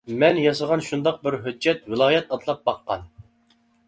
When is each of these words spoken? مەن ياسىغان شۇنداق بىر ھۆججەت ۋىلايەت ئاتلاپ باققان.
مەن 0.21 0.37
ياسىغان 0.43 0.79
شۇنداق 0.85 1.19
بىر 1.27 1.37
ھۆججەت 1.43 1.83
ۋىلايەت 1.93 2.33
ئاتلاپ 2.39 2.65
باققان. 2.71 3.05